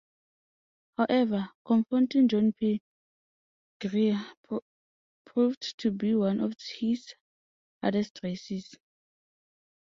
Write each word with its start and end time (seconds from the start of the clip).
However, 0.97 1.51
confronting 1.63 2.27
John 2.27 2.53
P. 2.53 2.81
Grier 3.79 4.25
proved 5.25 5.77
to 5.77 5.91
be 5.91 6.15
one 6.15 6.39
of 6.39 6.55
his 6.79 7.13
hardest 7.83 8.19
races. 8.23 8.73